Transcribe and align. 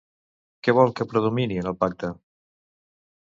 Què 0.67 0.73
vol 0.77 0.93
que 0.99 1.07
predomini 1.11 1.59
en 1.63 1.69
el 1.73 1.77
pacte? 1.83 2.09